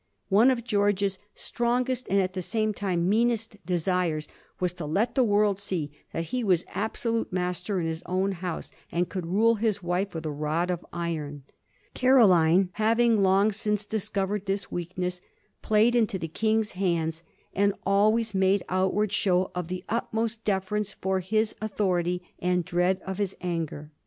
[0.29, 4.27] One of George's strongest, and at the same time meanest, desires
[4.59, 9.07] was to let theworld see that he was absolute master in his own house, and
[9.09, 11.43] could rule his wife with a rod of iron.
[11.93, 15.21] Caroline, having long since discovered this weakness,
[15.61, 17.21] played into the King's hands,
[17.53, 23.19] and always made outward show of the utmost deference for his authority and dread of
[23.19, 23.91] his anger.